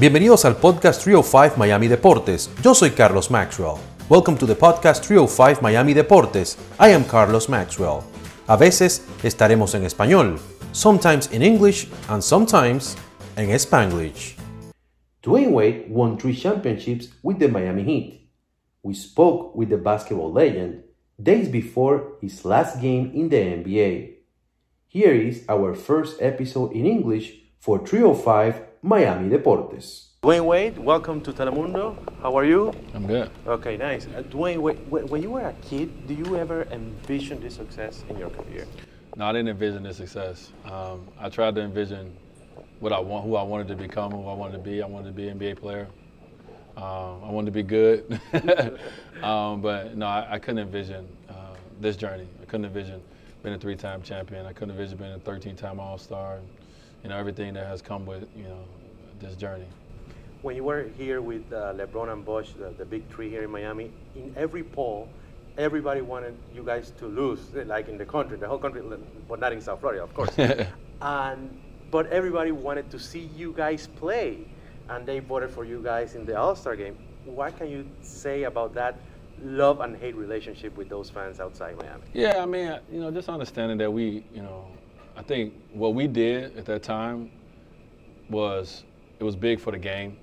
Bienvenidos 0.00 0.44
al 0.44 0.54
podcast 0.58 1.02
305 1.02 1.58
Miami 1.58 1.88
Deportes. 1.88 2.52
Yo 2.62 2.72
soy 2.72 2.90
Carlos 2.90 3.32
Maxwell. 3.32 3.78
Welcome 4.08 4.38
to 4.38 4.46
the 4.46 4.54
podcast 4.54 5.04
305 5.04 5.60
Miami 5.60 5.92
Deportes. 5.92 6.56
I 6.78 6.92
am 6.92 7.02
Carlos 7.02 7.48
Maxwell. 7.48 8.02
A 8.46 8.56
veces 8.56 9.04
estaremos 9.24 9.74
en 9.74 9.84
español, 9.84 10.38
sometimes 10.70 11.32
in 11.32 11.42
English 11.42 11.88
and 12.08 12.22
sometimes 12.22 12.96
en 13.36 13.50
Spanglish. 13.58 14.36
Dwyane 15.20 15.50
Wade 15.50 15.86
won 15.88 16.16
three 16.16 16.36
championships 16.36 17.08
with 17.24 17.40
the 17.40 17.48
Miami 17.48 17.82
Heat. 17.82 18.30
We 18.84 18.94
spoke 18.94 19.56
with 19.56 19.68
the 19.68 19.78
basketball 19.78 20.32
legend 20.32 20.84
days 21.20 21.48
before 21.48 22.12
his 22.20 22.44
last 22.44 22.80
game 22.80 23.10
in 23.16 23.30
the 23.30 23.38
NBA. 23.38 24.18
Here 24.86 25.12
is 25.12 25.44
our 25.48 25.74
first 25.74 26.22
episode 26.22 26.70
in 26.70 26.86
English 26.86 27.32
for 27.58 27.84
305 27.84 28.67
Miami 28.82 29.28
Deportes. 29.28 30.06
Dwyane 30.22 30.44
Wade, 30.44 30.78
welcome 30.78 31.20
to 31.22 31.32
Telemundo. 31.32 31.96
How 32.22 32.36
are 32.38 32.44
you? 32.44 32.72
I'm 32.94 33.08
good. 33.08 33.28
Okay, 33.44 33.76
nice. 33.76 34.06
Uh, 34.06 34.22
Dwyane, 34.22 34.58
Wade, 34.58 34.78
when 34.88 35.20
you 35.20 35.30
were 35.30 35.40
a 35.40 35.52
kid, 35.54 36.06
do 36.06 36.14
you 36.14 36.36
ever 36.36 36.62
envision 36.70 37.40
this 37.40 37.56
success 37.56 38.04
in 38.08 38.16
your 38.18 38.30
career? 38.30 38.66
No, 39.16 39.26
I 39.26 39.32
didn't 39.32 39.48
envision 39.48 39.82
this 39.82 39.96
success. 39.96 40.52
Um, 40.64 41.08
I 41.18 41.28
tried 41.28 41.56
to 41.56 41.60
envision 41.60 42.16
what 42.78 42.92
I 42.92 43.00
want, 43.00 43.24
who 43.24 43.34
I 43.34 43.42
wanted 43.42 43.66
to 43.68 43.74
become, 43.74 44.12
who 44.12 44.28
I 44.28 44.34
wanted 44.34 44.52
to 44.52 44.62
be. 44.62 44.80
I 44.80 44.86
wanted 44.86 45.08
to 45.08 45.12
be 45.12 45.28
an 45.28 45.40
NBA 45.40 45.56
player. 45.56 45.88
Um, 46.76 47.24
I 47.24 47.30
wanted 47.30 47.46
to 47.46 47.52
be 47.52 47.64
good, 47.64 48.20
um, 49.24 49.60
but 49.60 49.96
no, 49.96 50.06
I, 50.06 50.34
I 50.34 50.38
couldn't 50.38 50.60
envision 50.60 51.08
uh, 51.28 51.54
this 51.80 51.96
journey. 51.96 52.28
I 52.40 52.44
couldn't 52.44 52.66
envision 52.66 53.02
being 53.42 53.56
a 53.56 53.58
three-time 53.58 54.02
champion. 54.02 54.46
I 54.46 54.52
couldn't 54.52 54.70
envision 54.70 54.98
being 54.98 55.14
a 55.14 55.18
13-time 55.18 55.80
All-Star. 55.80 56.38
You 57.02 57.10
know 57.10 57.16
everything 57.16 57.54
that 57.54 57.66
has 57.66 57.80
come 57.80 58.04
with 58.06 58.28
you 58.36 58.44
know 58.44 58.64
this 59.20 59.36
journey. 59.36 59.66
When 60.42 60.54
you 60.56 60.64
were 60.64 60.88
here 60.96 61.20
with 61.20 61.52
uh, 61.52 61.74
LeBron 61.74 62.12
and 62.12 62.24
Bosh, 62.24 62.52
the, 62.52 62.70
the 62.78 62.84
big 62.84 63.08
three 63.10 63.28
here 63.28 63.42
in 63.42 63.50
Miami, 63.50 63.90
in 64.14 64.32
every 64.36 64.62
poll, 64.62 65.08
everybody 65.56 66.00
wanted 66.00 66.34
you 66.54 66.62
guys 66.62 66.92
to 66.98 67.06
lose, 67.06 67.40
like 67.66 67.88
in 67.88 67.98
the 67.98 68.04
country, 68.04 68.36
the 68.36 68.46
whole 68.46 68.58
country, 68.58 68.82
but 69.28 69.40
not 69.40 69.52
in 69.52 69.60
South 69.60 69.80
Florida, 69.80 70.02
of 70.02 70.14
course. 70.14 70.30
and 71.02 71.60
but 71.90 72.06
everybody 72.12 72.52
wanted 72.52 72.90
to 72.90 72.98
see 72.98 73.30
you 73.36 73.52
guys 73.56 73.86
play, 73.86 74.38
and 74.88 75.06
they 75.06 75.18
voted 75.18 75.50
for 75.50 75.64
you 75.64 75.82
guys 75.82 76.14
in 76.14 76.24
the 76.24 76.38
All 76.38 76.54
Star 76.54 76.76
game. 76.76 76.96
What 77.24 77.56
can 77.58 77.68
you 77.68 77.86
say 78.00 78.44
about 78.44 78.74
that 78.74 78.98
love 79.42 79.80
and 79.80 79.96
hate 79.96 80.16
relationship 80.16 80.76
with 80.76 80.88
those 80.88 81.10
fans 81.10 81.40
outside 81.40 81.76
Miami? 81.76 82.02
Yeah, 82.12 82.42
I 82.42 82.46
mean, 82.46 82.78
you 82.90 83.00
know, 83.00 83.10
just 83.10 83.28
understanding 83.28 83.78
that 83.78 83.90
we, 83.90 84.24
you 84.32 84.42
know, 84.42 84.66
I 85.18 85.22
think 85.22 85.52
what 85.72 85.96
we 85.96 86.06
did 86.06 86.56
at 86.56 86.64
that 86.66 86.84
time 86.84 87.32
was 88.30 88.84
it 89.18 89.24
was 89.24 89.34
big 89.34 89.58
for 89.58 89.72
the 89.72 89.78
game 89.78 90.16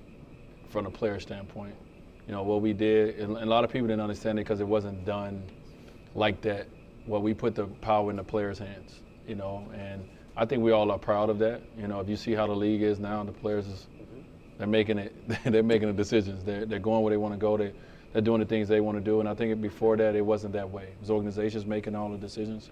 from 0.70 0.86
a 0.86 0.90
player 0.90 1.20
standpoint. 1.20 1.74
You 2.26 2.32
know, 2.32 2.42
what 2.42 2.62
we 2.62 2.72
did, 2.72 3.18
and 3.18 3.36
a 3.36 3.44
lot 3.44 3.62
of 3.62 3.70
people 3.70 3.88
didn't 3.88 4.00
understand 4.00 4.38
it 4.38 4.44
because 4.44 4.60
it 4.60 4.66
wasn't 4.66 5.04
done 5.04 5.42
like 6.14 6.40
that. 6.42 6.66
Well, 7.06 7.20
we 7.20 7.34
put 7.34 7.54
the 7.54 7.66
power 7.66 8.10
in 8.10 8.16
the 8.16 8.24
players' 8.24 8.58
hands, 8.58 9.02
you 9.28 9.34
know, 9.34 9.70
and 9.74 10.08
I 10.34 10.46
think 10.46 10.62
we 10.62 10.72
all 10.72 10.90
are 10.90 10.98
proud 10.98 11.28
of 11.28 11.38
that. 11.40 11.60
You 11.76 11.88
know, 11.88 12.00
if 12.00 12.08
you 12.08 12.16
see 12.16 12.32
how 12.32 12.46
the 12.46 12.56
league 12.56 12.80
is 12.80 12.98
now, 12.98 13.22
the 13.22 13.32
players 13.32 13.66
is, 13.66 13.88
they're 14.56 14.66
making 14.66 14.96
it, 14.96 15.14
they're 15.44 15.62
making 15.62 15.88
the 15.88 15.94
decisions. 15.94 16.42
They're, 16.42 16.64
they're 16.64 16.78
going 16.78 17.02
where 17.02 17.10
they 17.10 17.18
want 17.18 17.34
to 17.34 17.38
go. 17.38 17.58
They, 17.58 17.74
they're 18.14 18.22
doing 18.22 18.40
the 18.40 18.46
things 18.46 18.66
they 18.66 18.80
want 18.80 18.96
to 18.96 19.04
do. 19.04 19.20
And 19.20 19.28
I 19.28 19.34
think 19.34 19.60
before 19.60 19.98
that, 19.98 20.16
it 20.16 20.24
wasn't 20.24 20.54
that 20.54 20.70
way. 20.70 20.84
It 20.84 21.00
was 21.00 21.10
organizations 21.10 21.66
making 21.66 21.94
all 21.94 22.08
the 22.08 22.16
decisions. 22.16 22.70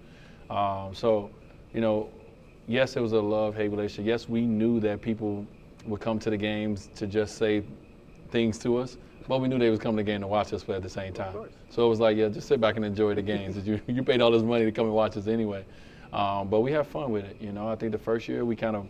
Um, 0.49 0.95
so, 0.95 1.29
you 1.75 1.81
know, 1.81 2.09
yes, 2.67 2.95
it 2.95 3.01
was 3.01 3.11
a 3.11 3.19
love-hate 3.19 3.67
relationship. 3.67 4.05
Yes, 4.05 4.29
we 4.29 4.41
knew 4.41 4.79
that 4.79 5.01
people 5.01 5.45
would 5.85 5.99
come 5.99 6.17
to 6.19 6.29
the 6.29 6.37
games 6.37 6.89
to 6.95 7.05
just 7.05 7.37
say 7.37 7.63
things 8.31 8.57
to 8.59 8.77
us, 8.77 8.97
but 9.27 9.41
we 9.41 9.49
knew 9.49 9.59
they 9.59 9.69
was 9.69 9.79
coming 9.79 9.97
to 9.97 10.03
the 10.03 10.11
game 10.11 10.21
to 10.21 10.27
watch 10.27 10.53
us 10.53 10.63
play 10.63 10.77
at 10.77 10.81
the 10.81 10.89
same 10.89 11.11
time. 11.11 11.35
So 11.69 11.85
it 11.85 11.89
was 11.89 11.99
like, 11.99 12.15
yeah, 12.15 12.29
just 12.29 12.47
sit 12.47 12.61
back 12.61 12.77
and 12.77 12.85
enjoy 12.85 13.13
the 13.13 13.21
games. 13.21 13.57
you 13.67 13.81
you 13.87 14.03
paid 14.03 14.21
all 14.21 14.31
this 14.31 14.41
money 14.41 14.63
to 14.63 14.71
come 14.71 14.85
and 14.85 14.95
watch 14.95 15.17
us 15.17 15.27
anyway. 15.27 15.65
Um, 16.13 16.47
but 16.47 16.61
we 16.61 16.71
have 16.71 16.87
fun 16.87 17.11
with 17.11 17.25
it. 17.25 17.35
You 17.41 17.51
know, 17.51 17.67
I 17.67 17.75
think 17.75 17.91
the 17.91 17.97
first 17.97 18.29
year 18.29 18.45
we 18.45 18.55
kind 18.55 18.77
of 18.77 18.87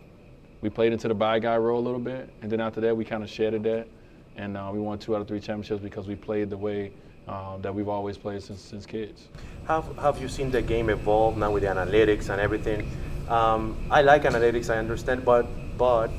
we 0.62 0.70
played 0.70 0.94
into 0.94 1.08
the 1.08 1.16
bad 1.16 1.42
guy 1.42 1.58
role 1.58 1.80
a 1.80 1.82
little 1.82 2.00
bit, 2.00 2.30
and 2.44 2.52
then 2.52 2.62
after 2.62 2.82
that 2.82 2.96
we 2.96 3.04
kind 3.04 3.24
of 3.24 3.30
shedded 3.30 3.64
that, 3.64 3.88
and 4.36 4.56
uh, 4.56 4.70
we 4.72 4.80
won 4.80 5.00
two 5.00 5.16
out 5.16 5.22
of 5.22 5.28
three 5.28 5.40
championships 5.40 5.82
because 5.82 6.08
we 6.08 6.16
played 6.16 6.52
the 6.52 6.58
way 6.58 6.92
um, 7.28 7.62
that 7.62 7.74
we've 7.74 7.88
always 7.88 8.18
played 8.18 8.42
since 8.44 8.62
since 8.62 8.86
kids. 8.86 9.28
How 9.66 9.82
have 10.00 10.22
you 10.22 10.28
seen 10.28 10.52
the 10.52 10.62
game 10.62 10.90
evolve 10.90 11.38
now 11.38 11.52
with 11.52 11.64
the 11.64 11.70
analytics 11.70 12.30
and 12.30 12.40
everything? 12.40 12.90
Um, 13.30 13.76
I 13.90 14.02
like 14.02 14.24
analytics, 14.24 14.70
I 14.70 14.78
understand, 14.78 15.26
but 15.26 15.48
but 15.78 16.12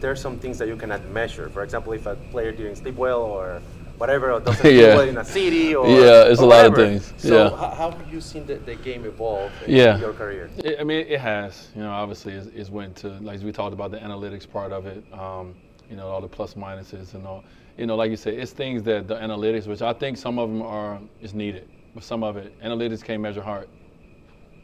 there's 0.00 0.20
some 0.20 0.38
things 0.38 0.58
that 0.58 0.68
you 0.68 0.76
cannot 0.76 1.04
measure. 1.10 1.48
For 1.50 1.62
example, 1.62 1.92
if 1.92 2.06
a 2.06 2.16
player 2.30 2.52
didn't 2.52 2.76
sleep 2.76 2.94
well 2.96 3.22
or 3.22 3.60
whatever, 3.98 4.32
or 4.32 4.40
doesn't 4.40 4.74
yeah. 4.74 4.94
well 4.94 5.08
in 5.08 5.18
a 5.18 5.24
city, 5.24 5.74
or 5.74 5.86
yeah, 5.88 6.24
it's 6.24 6.40
or 6.40 6.44
a 6.44 6.46
lot 6.46 6.66
of 6.66 6.74
things. 6.74 7.12
So 7.16 7.44
yeah. 7.44 7.50
how, 7.50 7.70
how 7.70 7.90
have 7.90 8.12
you 8.12 8.20
seen 8.20 8.46
the, 8.46 8.56
the 8.56 8.76
game 8.76 9.04
evolve 9.04 9.52
in 9.66 9.76
yeah. 9.76 9.98
your 9.98 10.12
career? 10.12 10.50
I 10.78 10.84
mean, 10.84 11.06
it 11.06 11.20
has. 11.20 11.68
You 11.74 11.82
know, 11.82 11.90
obviously, 11.90 12.34
it's, 12.34 12.46
it's 12.48 12.70
went 12.70 12.96
to 12.96 13.08
like 13.20 13.40
we 13.42 13.52
talked 13.52 13.72
about 13.72 13.90
the 13.90 13.98
analytics 13.98 14.50
part 14.50 14.72
of 14.72 14.86
it. 14.86 15.04
Um, 15.12 15.54
you 15.90 15.96
know, 15.96 16.08
all 16.08 16.20
the 16.20 16.28
plus 16.28 16.54
minuses 16.54 17.14
and 17.14 17.26
all. 17.26 17.44
You 17.76 17.86
know, 17.86 17.96
like 17.96 18.10
you 18.10 18.16
said, 18.16 18.34
it's 18.34 18.52
things 18.52 18.82
that 18.84 19.06
the 19.06 19.16
analytics, 19.16 19.66
which 19.66 19.82
I 19.82 19.92
think 19.92 20.16
some 20.16 20.38
of 20.38 20.48
them 20.48 20.62
are 20.62 21.00
is 21.20 21.34
needed, 21.34 21.68
but 21.94 22.04
some 22.04 22.22
of 22.22 22.36
it 22.36 22.58
analytics 22.60 23.02
can't 23.02 23.20
measure 23.20 23.42
heart. 23.42 23.68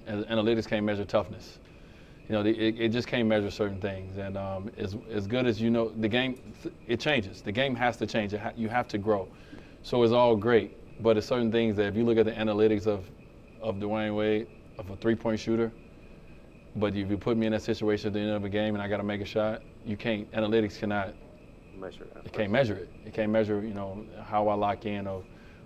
Analytics 0.09 0.67
can't 0.67 0.85
measure 0.85 1.05
toughness 1.05 1.59
you 2.29 2.35
know, 2.35 2.49
it, 2.49 2.81
it, 2.81 2.89
just 2.89 3.09
can't 3.09 3.29
measure 3.29 3.51
certain 3.51 3.81
things. 3.81 4.17
And 4.17 4.37
um, 4.37 4.71
as, 4.79 4.97
as 5.11 5.27
good 5.27 5.47
as 5.47 5.61
you 5.61 5.71
know, 5.71 5.91
the 5.91 6.09
game, 6.09 6.41
it 6.87 7.01
changes. 7.01 7.43
The 7.43 7.53
game 7.53 7.75
has 7.75 7.97
to 7.99 8.07
change. 8.07 8.33
Ha- 8.33 8.53
you 8.57 8.69
have 8.69 8.89
to 8.89 8.99
grow. 8.99 9.29
So 9.83 10.03
it's 10.03 10.13
all 10.13 10.37
great. 10.37 10.77
But 11.03 11.17
it's 11.17 11.27
certain 11.27 11.51
things 11.51 11.77
that 11.77 11.87
if 11.87 11.97
you 11.97 12.05
look 12.05 12.19
at 12.19 12.25
the 12.25 12.33
analytics 12.33 12.87
of, 12.87 13.11
of 13.61 13.77
Dwyane 13.77 14.17
Wade, 14.17 14.47
of 14.79 14.89
a 14.91 14.97
three 14.97 15.15
point 15.15 15.41
shooter, 15.41 15.73
but 16.77 16.97
if 16.97 17.11
you 17.11 17.19
put 17.19 17.37
me 17.37 17.47
in 17.47 17.53
that 17.53 17.63
situation 17.63 18.09
at 18.09 18.13
the 18.15 18.21
end 18.21 18.31
of 18.31 18.45
a 18.45 18.49
game 18.49 18.75
and 18.75 18.83
I 18.83 18.89
got 18.89 18.99
to 18.99 19.03
make 19.03 19.21
a 19.21 19.27
shot, 19.27 19.63
you 19.85 19.97
can't, 19.97 20.31
analytics 20.33 20.79
cannot 20.79 21.15
measure 21.79 22.05
it. 22.05 22.17
It 22.25 22.33
can't 22.33 22.51
measure 22.51 22.75
it. 22.77 22.89
It 23.05 23.15
can't 23.15 23.31
measure, 23.31 23.63
you 23.63 23.75
know, 23.75 24.05
how 24.25 24.49
I 24.49 24.55
lock 24.55 24.87
in 24.87 25.07
or 25.07 25.23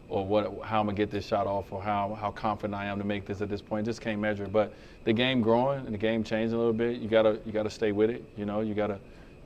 or 0.09 0.25
what, 0.25 0.44
how 0.62 0.81
I'm 0.81 0.87
gonna 0.87 0.97
get 0.97 1.10
this 1.10 1.27
shot 1.27 1.47
off, 1.47 1.72
or 1.72 1.82
how, 1.82 2.16
how 2.21 2.31
confident 2.31 2.75
I 2.75 2.87
am 2.87 2.99
to 2.99 3.04
make 3.04 3.27
this 3.27 3.41
at 3.41 3.49
this 3.49 3.60
point. 3.60 3.87
Just 3.87 4.00
can't 4.00 4.21
measure 4.21 4.44
it. 4.44 4.53
But 4.53 4.72
the 5.04 5.12
game 5.12 5.41
growing 5.41 5.84
and 5.84 5.93
the 5.93 5.99
game 5.99 6.22
changing 6.22 6.54
a 6.54 6.59
little 6.59 6.72
bit. 6.72 7.00
You 7.00 7.09
gotta 7.09 7.41
you 7.44 7.53
gotta 7.53 7.71
stay 7.71 7.93
with 7.93 8.10
it. 8.10 8.25
You 8.37 8.44
know, 8.44 8.60
you 8.60 8.75
gotta 8.75 8.99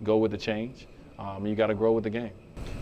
go 0.03 0.19
with 0.19 0.33
the 0.33 0.39
change. 0.39 0.87
Um, 1.19 1.47
you 1.47 1.55
gotta 1.55 1.75
grow 1.75 1.93
with 1.93 2.05
the 2.05 2.11
game. 2.11 2.33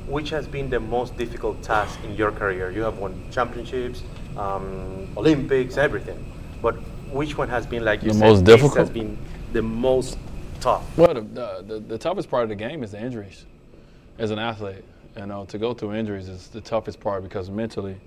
Which 0.07 0.31
has 0.31 0.49
been 0.49 0.71
the 0.71 0.81
most 0.81 1.17
difficult 1.17 1.63
task 1.63 1.99
in 2.05 2.15
your 2.15 2.33
career? 2.33 2.71
You 2.71 2.83
have 2.83 2.99
won 2.99 3.15
championships, 3.31 4.03
um, 4.37 5.09
Olympics, 5.17 5.77
everything. 5.77 6.33
But 6.61 6.75
which 7.13 7.39
one 7.39 7.49
has 7.49 7.67
been 7.67 7.85
like 7.85 8.03
you 8.03 8.09
the 8.09 8.15
said, 8.15 8.29
most 8.29 8.45
difficult? 8.45 8.77
Has 8.77 8.91
been 8.91 9.19
the 9.53 9.63
most 9.63 10.19
tough. 10.61 10.99
Well, 10.99 11.15
the, 11.15 11.65
the, 11.67 11.81
the 11.87 11.99
toughest 11.99 12.31
part 12.31 12.43
of 12.45 12.49
the 12.49 12.55
game 12.55 12.83
is 12.83 12.93
the 12.93 13.01
injuries. 13.01 13.47
As 14.19 14.31
an 14.31 14.39
athlete, 14.39 14.85
you 15.17 15.27
know, 15.27 15.45
to 15.47 15.59
go 15.59 15.75
through 15.75 15.95
injuries 15.95 16.29
is 16.29 16.49
the 16.49 16.61
toughest 16.61 17.01
part 17.01 17.23
because 17.23 17.51
mentally, 17.51 18.01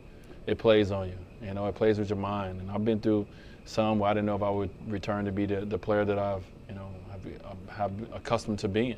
it 0.47 0.57
plays 0.57 0.91
on 0.91 1.07
you. 1.07 1.17
You 1.41 1.53
know, 1.53 1.67
it 1.67 1.75
plays 1.75 1.99
with 1.99 2.09
your 2.09 2.19
mind. 2.19 2.61
And 2.61 2.71
I've 2.71 2.85
been 2.85 2.99
through 2.99 3.27
some 3.65 3.99
where 3.99 4.09
I 4.09 4.13
didn't 4.13 4.25
know 4.25 4.35
if 4.35 4.43
I 4.43 4.49
would 4.49 4.69
return 4.91 5.25
to 5.25 5.31
be 5.31 5.45
the, 5.45 5.65
the 5.65 5.77
player 5.77 6.05
that 6.05 6.19
I've, 6.19 6.43
you 6.67 6.75
know, 6.75 6.89
have, 7.11 7.67
have 7.69 7.91
accustomed 8.13 8.59
to 8.59 8.67
being. 8.67 8.97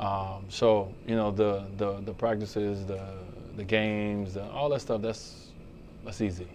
Um, 0.00 0.46
so, 0.48 0.92
you 1.06 1.14
know, 1.14 1.30
the, 1.30 1.64
the, 1.76 2.00
the 2.00 2.12
practices, 2.12 2.86
the, 2.86 3.02
the 3.56 3.64
games, 3.64 4.34
the, 4.34 4.44
all 4.50 4.68
that 4.70 4.80
stuff, 4.80 5.02
that's, 5.02 5.48
that's 6.04 6.20
easy. 6.20 6.48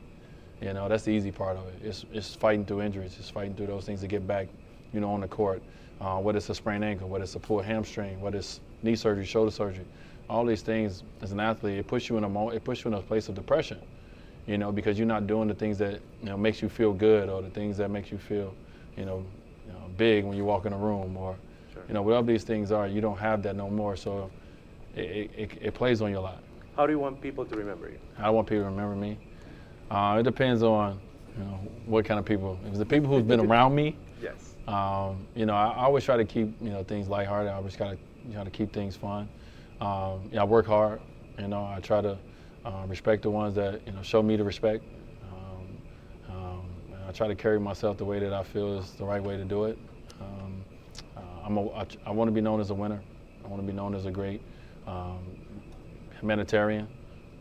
You 0.61 0.73
know, 0.73 0.89
that's 0.89 1.03
the 1.03 1.11
easy 1.11 1.31
part 1.31 1.55
of 1.58 1.67
it. 1.67 1.75
It's, 1.84 2.05
it's 2.11 2.35
fighting 2.35 2.66
through 2.66 2.81
injuries. 2.81 3.16
It's 3.20 3.29
fighting 3.29 3.53
through 3.55 3.67
those 3.67 3.85
things 3.85 4.02
to 4.02 4.08
get 4.08 4.25
back, 4.25 4.47
you 4.93 4.99
know, 4.99 5.11
on 5.11 5.22
the 5.22 5.28
court. 5.28 5.61
Uh, 5.99 6.19
whether 6.19 6.37
it's 6.37 6.49
a 6.49 6.55
sprained 6.55 6.84
ankle, 6.84 7.09
whether 7.09 7.23
it's 7.23 7.35
a 7.35 7.39
pulled 7.39 7.66
hamstring, 7.66 8.22
whether 8.22 8.37
it's 8.37 8.59
knee 8.84 8.95
surgery, 8.95 9.25
shoulder 9.25 9.49
surgery 9.49 9.85
all 10.29 10.45
these 10.45 10.61
things 10.61 11.03
as 11.22 11.31
an 11.31 11.39
athlete, 11.39 11.79
it 11.79 11.87
puts 11.87 12.09
you 12.09 12.17
in 12.17 12.23
a 12.23 12.29
mo- 12.29 12.49
it 12.49 12.63
puts 12.63 12.84
you 12.84 12.89
in 12.89 12.93
a 12.95 13.01
place 13.01 13.29
of 13.29 13.35
depression, 13.35 13.79
you 14.45 14.57
know, 14.57 14.72
because 14.72 14.97
you're 14.97 15.07
not 15.07 15.28
doing 15.28 15.47
the 15.47 15.53
things 15.53 15.78
that 15.78 16.01
you 16.22 16.29
know 16.29 16.37
makes 16.37 16.61
you 16.61 16.69
feel 16.69 16.93
good 16.93 17.29
or 17.29 17.41
the 17.41 17.49
things 17.49 17.78
that 17.78 17.89
makes 17.89 18.11
you 18.11 18.17
feel, 18.17 18.53
you 18.97 19.05
know, 19.05 19.25
you 19.66 19.73
know 19.73 19.79
big 19.97 20.25
when 20.25 20.35
you 20.35 20.43
walk 20.43 20.66
in 20.66 20.73
a 20.73 20.78
room 20.78 21.16
or, 21.17 21.35
sure. 21.73 21.84
you 21.87 21.93
know, 21.93 22.01
whatever 22.01 22.28
these 22.28 22.43
things 22.43 22.72
are, 22.72 22.87
you 22.87 23.01
don't 23.01 23.17
have 23.17 23.41
that 23.43 23.55
no 23.55 23.69
more. 23.69 23.95
So, 23.95 24.29
it, 24.95 25.31
it, 25.37 25.51
it 25.61 25.73
plays 25.73 26.01
on 26.01 26.11
your 26.11 26.22
life. 26.22 26.39
How 26.75 26.85
do 26.85 26.91
you 26.91 26.99
want 26.99 27.22
people 27.22 27.45
to 27.45 27.55
remember 27.55 27.89
you? 27.89 27.99
How 28.16 28.23
do 28.23 28.28
I 28.28 28.31
want 28.31 28.47
people 28.47 28.63
to 28.63 28.69
remember 28.69 28.95
me? 28.95 29.17
Uh, 29.89 30.17
it 30.19 30.23
depends 30.23 30.63
on, 30.63 30.99
you 31.37 31.43
know, 31.43 31.59
what 31.85 32.03
kind 32.03 32.19
of 32.19 32.25
people. 32.25 32.59
If 32.66 32.78
the 32.78 32.85
people 32.85 33.09
who've 33.09 33.28
been 33.28 33.39
around 33.49 33.73
me, 33.75 33.95
yes. 34.22 34.55
Um, 34.67 35.25
you 35.35 35.46
know, 35.46 35.53
I, 35.53 35.69
I, 35.69 35.84
always 35.85 36.03
try 36.03 36.17
to 36.17 36.25
keep 36.25 36.53
you 36.61 36.69
know 36.69 36.84
things 36.84 37.08
lighthearted. 37.08 37.52
I 37.52 37.55
always 37.55 37.75
try 37.75 37.91
to 37.91 37.97
try 38.34 38.43
to 38.43 38.49
keep 38.49 38.73
things 38.73 38.96
fun. 38.96 39.29
Um, 39.79 40.23
you 40.25 40.35
know, 40.35 40.41
I 40.41 40.43
work 40.43 40.66
hard. 40.67 40.99
You 41.40 41.47
know, 41.47 41.66
I 41.66 41.79
try 41.79 42.02
to 42.02 42.17
uh, 42.66 42.84
respect 42.87 43.22
the 43.22 43.29
ones 43.29 43.55
that 43.55 43.81
you 43.85 43.93
know 43.93 44.02
show 44.02 44.22
me 44.22 44.35
the 44.35 44.43
respect. 44.43 44.84
Um, 45.31 46.35
um, 46.35 46.61
I 47.08 47.11
try 47.14 47.28
to 47.28 47.35
carry 47.35 47.59
myself 47.59 47.97
the 47.97 48.05
way 48.05 48.19
that 48.19 48.34
I 48.34 48.43
feel 48.43 48.78
is 48.79 48.91
the 48.91 49.05
right 49.05 49.23
way 49.23 49.37
to 49.37 49.46
do 49.46 49.66
it. 49.66 49.78
Uh, 51.16 51.22
I'm 51.47 51.58
a, 51.58 51.70
I, 51.70 51.87
I 52.05 52.11
want 52.11 52.28
to 52.28 52.34
be 52.34 52.41
known 52.41 52.59
as 52.59 52.70
a 52.70 52.73
winner. 52.73 53.02
I 53.46 53.47
want 53.47 53.61
to 53.61 53.66
be 53.66 53.72
known 53.72 53.96
as 53.96 54.05
a 54.05 54.11
great 54.11 54.41
um, 54.85 55.20
humanitarian, 56.20 56.90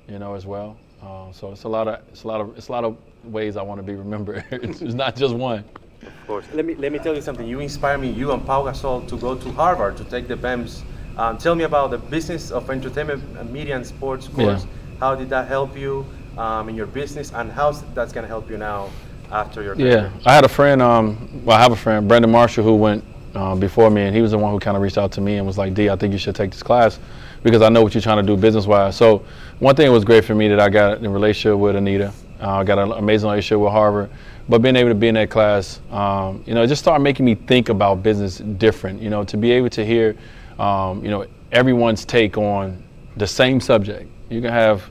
you 0.09 0.21
know, 0.21 0.35
as 0.35 0.47
well. 0.47 0.79
Uh, 1.03 1.33
so 1.33 1.51
it's 1.51 1.65
a 1.65 1.69
lot 1.69 1.89
of 1.89 2.01
it's 2.09 2.23
a 2.23 2.29
lot 2.29 2.41
of 2.41 2.57
it's 2.57 2.69
a 2.69 2.73
lot 2.73 2.85
of 2.85 2.97
ways 3.25 3.57
I 3.57 3.63
want 3.63 3.81
to 3.81 3.83
be 3.83 3.95
remembered. 3.95 4.45
it's 4.53 4.81
not 4.81 5.17
just 5.17 5.35
one. 5.35 5.65
Of 6.03 6.27
course. 6.27 6.45
Let 6.53 6.65
me 6.65 6.75
let 6.75 6.93
me 6.93 6.99
tell 6.99 7.15
you 7.15 7.23
something. 7.23 7.47
You 7.47 7.61
inspire 7.61 7.99
me, 7.99 8.11
you 8.11 8.33
and 8.33 8.45
Pau 8.45 8.65
Gasol, 8.65 9.07
to 9.09 9.17
go 9.17 9.35
to 9.35 9.53
Harvard 9.53 9.97
to 9.97 10.05
take 10.05 10.29
the 10.29 10.37
BEMS. 10.37 10.83
Um, 11.17 11.39
tell 11.39 11.55
me 11.55 11.65
about 11.65 11.91
the 11.91 11.99
business 11.99 12.51
of 12.51 12.69
entertainment, 12.71 13.51
media, 13.51 13.77
and 13.77 13.87
sports 13.87 14.29
course. 14.29 14.65
Yeah. 14.65 14.99
How 15.01 15.15
did 15.15 15.31
that 15.31 15.49
help 15.49 15.77
you 15.77 16.05
um, 16.37 16.69
in 16.69 16.75
your 16.75 16.87
business, 16.87 17.33
and 17.33 17.51
how 17.51 17.73
that's 17.95 18.13
going 18.13 18.25
to 18.25 18.29
help 18.29 18.51
you 18.51 18.59
now 18.59 18.91
after 19.33 19.63
your 19.63 19.75
career? 19.75 20.13
Yeah, 20.13 20.31
I 20.31 20.35
had 20.35 20.45
a 20.45 20.49
friend. 20.49 20.83
Um, 20.83 21.43
well, 21.45 21.57
I 21.57 21.61
have 21.61 21.73
a 21.73 21.77
friend, 21.77 22.07
Brendan 22.07 22.31
Marshall, 22.31 22.65
who 22.65 22.75
went 22.75 23.03
uh, 23.35 23.55
before 23.55 23.91
me, 23.91 24.03
and 24.03 24.15
he 24.15 24.23
was 24.23 24.33
the 24.33 24.39
one 24.39 24.53
who 24.53 24.59
kind 24.59 24.77
of 24.77 24.83
reached 24.83 24.99
out 24.99 25.13
to 25.13 25.21
me 25.21 25.37
and 25.37 25.47
was 25.47 25.59
like, 25.59 25.75
"D, 25.75 25.89
I 25.89 25.97
think 25.97 26.13
you 26.13 26.19
should 26.19 26.35
take 26.35 26.51
this 26.51 26.63
class 26.63 26.99
because 27.43 27.63
I 27.63 27.69
know 27.69 27.83
what 27.83 27.95
you're 27.95 28.03
trying 28.03 28.19
to 28.19 28.23
do 28.23 28.37
business-wise." 28.37 28.97
So, 28.97 29.25
one 29.59 29.75
thing 29.75 29.91
was 29.93 30.05
great 30.05 30.25
for 30.25 30.35
me 30.35 30.49
that 30.49 30.61
I 30.61 30.69
got 30.69 30.99
in 30.99 31.11
relationship 31.11 31.59
with 31.59 31.77
Anita. 31.77 32.13
Uh, 32.41 32.59
I 32.59 32.65
got 32.65 32.79
an 32.79 32.93
amazing 32.93 33.31
relationship 33.31 33.61
with 33.61 33.73
Harvard, 33.73 34.11
but 34.49 34.63
being 34.63 34.77
able 34.77 34.91
to 34.91 34.95
be 34.95 35.09
in 35.09 35.15
that 35.17 35.31
class, 35.31 35.81
um, 35.91 36.43
you 36.47 36.55
know, 36.55 36.63
it 36.63 36.69
just 36.69 36.83
started 36.83 37.03
making 37.03 37.25
me 37.25 37.35
think 37.35 37.69
about 37.69 38.03
business 38.03 38.39
different. 38.39 39.03
You 39.03 39.11
know, 39.11 39.25
to 39.25 39.37
be 39.37 39.51
able 39.53 39.71
to 39.71 39.85
hear, 39.85 40.17
um, 40.59 41.03
you 41.05 41.11
know, 41.11 41.27
everyone's 41.53 42.05
take 42.05 42.39
on 42.39 42.83
the 43.17 43.27
same 43.27 43.61
subject. 43.61 44.11
You 44.31 44.41
can 44.41 44.53
have 44.53 44.89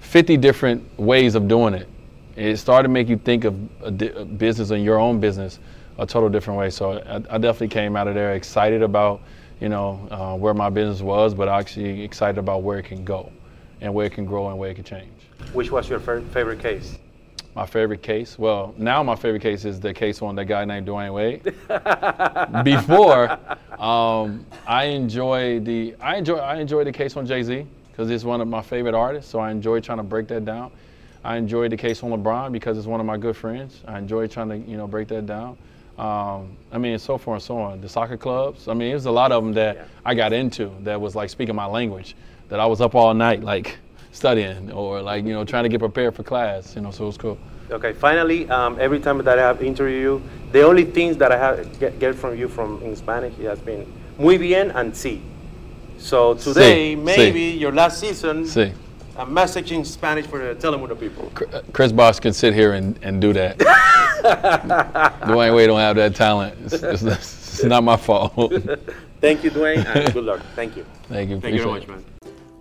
50 0.00 0.36
different 0.36 0.98
ways 0.98 1.34
of 1.34 1.48
doing 1.48 1.74
it. 1.74 1.88
It 2.36 2.56
started 2.56 2.84
to 2.84 2.88
make 2.88 3.08
you 3.08 3.16
think 3.16 3.44
of 3.44 3.98
di- 3.98 4.24
business 4.24 4.70
and 4.70 4.82
your 4.82 4.98
own 4.98 5.20
business 5.20 5.58
a 5.98 6.06
total 6.06 6.28
different 6.28 6.58
way. 6.58 6.70
So 6.70 6.98
I, 6.98 7.16
I 7.16 7.38
definitely 7.38 7.68
came 7.68 7.96
out 7.96 8.08
of 8.08 8.14
there 8.14 8.34
excited 8.34 8.82
about, 8.82 9.20
you 9.60 9.68
know, 9.68 10.08
uh, 10.10 10.36
where 10.36 10.54
my 10.54 10.70
business 10.70 11.00
was, 11.00 11.34
but 11.34 11.48
actually 11.48 12.02
excited 12.02 12.38
about 12.38 12.62
where 12.62 12.78
it 12.78 12.84
can 12.84 13.04
go 13.04 13.30
and 13.80 13.92
where 13.92 14.06
it 14.06 14.12
can 14.12 14.24
grow 14.24 14.48
and 14.48 14.58
where 14.58 14.70
it 14.70 14.74
can 14.74 14.84
change. 14.84 15.10
Which 15.52 15.70
was 15.70 15.88
your 15.88 16.00
favorite 16.00 16.58
case? 16.58 16.98
My 17.54 17.66
favorite 17.66 18.02
case? 18.02 18.36
Well, 18.36 18.74
now 18.76 19.02
my 19.04 19.14
favorite 19.14 19.42
case 19.42 19.64
is 19.64 19.78
the 19.78 19.94
case 19.94 20.20
on 20.22 20.34
that 20.34 20.46
guy 20.46 20.64
named 20.64 20.88
Dwyane 20.88 21.14
Wade. 21.14 21.44
Before, 22.64 23.38
um, 23.80 24.44
I 24.66 24.86
enjoy 24.86 25.60
the 25.60 25.94
I 26.00 26.16
enjoy 26.16 26.36
I 26.38 26.56
enjoy 26.56 26.82
the 26.82 26.92
case 26.92 27.16
on 27.16 27.26
Jay 27.26 27.44
Z 27.44 27.64
because 27.90 28.08
he's 28.08 28.24
one 28.24 28.40
of 28.40 28.48
my 28.48 28.60
favorite 28.60 28.94
artists. 28.94 29.30
So 29.30 29.38
I 29.38 29.52
enjoy 29.52 29.78
trying 29.80 29.98
to 29.98 30.04
break 30.04 30.26
that 30.28 30.44
down. 30.44 30.72
I 31.22 31.36
enjoy 31.36 31.68
the 31.68 31.76
case 31.76 32.02
on 32.02 32.10
LeBron 32.10 32.50
because 32.50 32.76
it's 32.76 32.88
one 32.88 32.98
of 32.98 33.06
my 33.06 33.16
good 33.16 33.36
friends. 33.36 33.82
I 33.86 33.98
enjoy 33.98 34.26
trying 34.26 34.48
to 34.48 34.58
you 34.58 34.76
know 34.76 34.88
break 34.88 35.06
that 35.08 35.26
down. 35.26 35.56
Um, 35.96 36.56
I 36.72 36.78
mean, 36.78 36.98
so 36.98 37.16
forth 37.18 37.36
and 37.36 37.42
so 37.42 37.58
on. 37.58 37.80
The 37.80 37.88
soccer 37.88 38.16
clubs. 38.16 38.66
I 38.66 38.74
mean, 38.74 38.90
it 38.90 38.94
was 38.94 39.06
a 39.06 39.12
lot 39.12 39.30
of 39.30 39.44
them 39.44 39.52
that 39.52 39.76
yeah. 39.76 39.84
I 40.04 40.14
got 40.14 40.32
into 40.32 40.72
that 40.80 41.00
was 41.00 41.14
like 41.14 41.30
speaking 41.30 41.54
my 41.54 41.66
language. 41.66 42.16
That 42.48 42.58
I 42.58 42.66
was 42.66 42.80
up 42.80 42.96
all 42.96 43.14
night 43.14 43.42
like 43.42 43.78
studying 44.14 44.72
or 44.72 45.02
like 45.02 45.24
you 45.24 45.34
know 45.34 45.44
trying 45.44 45.64
to 45.64 45.68
get 45.68 45.80
prepared 45.80 46.14
for 46.14 46.22
class. 46.22 46.74
You 46.74 46.82
know, 46.82 46.90
so 46.90 47.08
it's 47.08 47.18
cool. 47.18 47.36
Okay. 47.70 47.92
Finally, 47.92 48.48
um, 48.48 48.78
every 48.80 49.00
time 49.00 49.18
that 49.18 49.38
I 49.38 49.42
have 49.42 49.62
interviewed 49.62 50.02
you, 50.02 50.22
the 50.52 50.62
only 50.62 50.84
things 50.84 51.16
that 51.18 51.32
I 51.32 51.38
have 51.38 51.78
get, 51.78 51.98
get 51.98 52.14
from 52.14 52.38
you 52.38 52.48
from 52.48 52.82
in 52.82 52.96
Spanish 52.96 53.34
has 53.38 53.60
been 53.60 53.92
muy 54.18 54.38
bien 54.38 54.70
and 54.70 54.92
sí. 54.92 55.20
So 55.98 56.34
today, 56.34 56.94
sí. 56.94 57.02
maybe 57.02 57.52
sí. 57.54 57.60
your 57.60 57.72
last 57.72 58.00
season. 58.00 58.44
Sí 58.44 58.72
a 59.16 59.26
message 59.26 59.72
in 59.72 59.84
Spanish 59.84 60.26
for 60.26 60.38
the 60.38 60.54
Telemundo 60.54 60.98
people. 60.98 61.30
Uh, 61.52 61.62
Chris 61.72 61.92
Bosh 61.92 62.18
can 62.18 62.32
sit 62.32 62.54
here 62.54 62.72
and, 62.72 62.98
and 63.02 63.20
do 63.20 63.32
that. 63.32 63.58
Dwyane 65.24 65.54
Wade 65.54 65.68
don't 65.68 65.78
have 65.78 65.96
that 65.96 66.14
talent. 66.14 66.56
It's, 66.64 66.82
it's, 66.82 67.02
it's 67.02 67.64
not 67.64 67.84
my 67.84 67.96
fault. 67.96 68.32
Thank 69.20 69.44
you, 69.44 69.50
Dwyane, 69.50 69.84
and 69.86 70.12
good 70.12 70.24
luck. 70.24 70.40
Thank 70.54 70.76
you. 70.76 70.84
Thank 71.08 71.30
you. 71.30 71.40
Thank 71.40 71.54
you 71.54 71.62
very 71.62 71.72
much, 71.72 71.88
man. 71.88 72.04